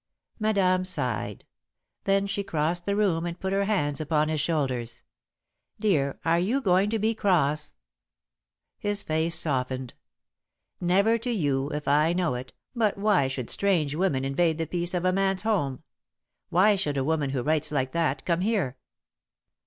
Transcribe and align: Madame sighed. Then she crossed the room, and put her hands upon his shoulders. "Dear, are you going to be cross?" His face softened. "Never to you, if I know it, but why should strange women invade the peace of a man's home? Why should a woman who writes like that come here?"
Madame 0.39 0.83
sighed. 0.83 1.45
Then 2.05 2.25
she 2.25 2.43
crossed 2.43 2.87
the 2.87 2.95
room, 2.95 3.23
and 3.27 3.39
put 3.39 3.53
her 3.53 3.65
hands 3.65 4.01
upon 4.01 4.29
his 4.29 4.41
shoulders. 4.41 5.03
"Dear, 5.79 6.19
are 6.25 6.39
you 6.39 6.59
going 6.59 6.89
to 6.89 6.97
be 6.97 7.13
cross?" 7.13 7.75
His 8.79 9.03
face 9.03 9.37
softened. 9.37 9.93
"Never 10.79 11.19
to 11.19 11.29
you, 11.29 11.69
if 11.69 11.87
I 11.87 12.13
know 12.13 12.33
it, 12.33 12.51
but 12.75 12.97
why 12.97 13.27
should 13.27 13.51
strange 13.51 13.93
women 13.93 14.25
invade 14.25 14.57
the 14.57 14.65
peace 14.65 14.95
of 14.95 15.05
a 15.05 15.13
man's 15.13 15.43
home? 15.43 15.83
Why 16.49 16.75
should 16.75 16.97
a 16.97 17.03
woman 17.03 17.29
who 17.29 17.43
writes 17.43 17.71
like 17.71 17.91
that 17.91 18.25
come 18.25 18.41
here?" 18.41 18.77